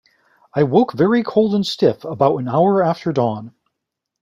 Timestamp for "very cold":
0.93-1.53